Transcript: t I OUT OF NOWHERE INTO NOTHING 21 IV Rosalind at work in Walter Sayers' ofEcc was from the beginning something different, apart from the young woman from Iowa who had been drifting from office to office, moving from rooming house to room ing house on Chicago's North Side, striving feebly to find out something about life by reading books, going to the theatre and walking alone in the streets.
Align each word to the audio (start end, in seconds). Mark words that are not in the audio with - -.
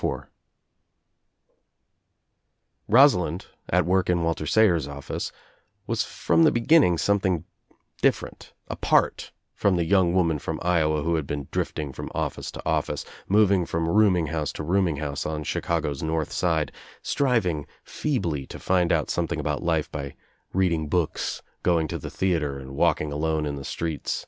t 0.00 0.06
I 0.06 0.08
OUT 0.10 0.14
OF 0.14 0.26
NOWHERE 2.88 3.02
INTO 3.02 3.16
NOTHING 3.16 3.16
21 3.16 3.26
IV 3.26 3.26
Rosalind 3.26 3.46
at 3.68 3.84
work 3.84 4.08
in 4.08 4.22
Walter 4.22 4.46
Sayers' 4.46 4.86
ofEcc 4.86 5.32
was 5.88 6.04
from 6.04 6.42
the 6.44 6.52
beginning 6.52 6.98
something 6.98 7.44
different, 8.00 8.52
apart 8.68 9.32
from 9.56 9.74
the 9.74 9.84
young 9.84 10.14
woman 10.14 10.38
from 10.38 10.60
Iowa 10.62 11.02
who 11.02 11.16
had 11.16 11.26
been 11.26 11.48
drifting 11.50 11.92
from 11.92 12.12
office 12.14 12.52
to 12.52 12.62
office, 12.64 13.04
moving 13.26 13.66
from 13.66 13.88
rooming 13.88 14.28
house 14.28 14.52
to 14.52 14.62
room 14.62 14.86
ing 14.86 14.98
house 14.98 15.26
on 15.26 15.42
Chicago's 15.42 16.00
North 16.04 16.30
Side, 16.30 16.70
striving 17.02 17.66
feebly 17.82 18.46
to 18.46 18.60
find 18.60 18.92
out 18.92 19.10
something 19.10 19.40
about 19.40 19.64
life 19.64 19.90
by 19.90 20.14
reading 20.52 20.86
books, 20.86 21.42
going 21.64 21.88
to 21.88 21.98
the 21.98 22.08
theatre 22.08 22.60
and 22.60 22.76
walking 22.76 23.10
alone 23.10 23.44
in 23.44 23.56
the 23.56 23.64
streets. 23.64 24.26